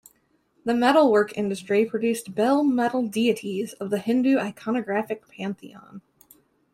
[0.65, 6.01] The metal work industry produced bell metal deities of the Hindu iconographic pantheon.